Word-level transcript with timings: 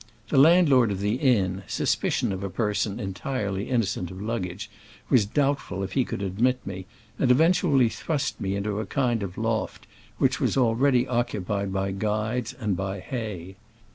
The 0.29 0.37
landlord 0.39 0.89
of 0.89 0.99
the 0.99 1.17
inn, 1.17 1.61
suspicious 1.67 2.31
of 2.31 2.41
a 2.43 2.49
person 2.49 2.99
entirely 2.99 3.69
innocent 3.69 4.09
of 4.09 4.19
luggage, 4.19 4.67
was 5.11 5.27
doubtful 5.27 5.83
if 5.83 5.91
he 5.91 6.05
could 6.05 6.23
admit 6.23 6.57
me, 6.65 6.87
and 7.19 7.29
eventually 7.29 7.87
thrust 7.87 8.41
me 8.41 8.55
into 8.55 8.79
a 8.79 8.87
kind 8.87 9.21
of 9.21 9.37
loft, 9.37 9.85
which 10.17 10.39
was 10.39 10.57
already 10.57 11.07
occupied 11.07 11.71
by 11.71 11.91
guides 11.91 12.51
and 12.51 12.75
by 12.75 12.99
hay. 12.99 13.57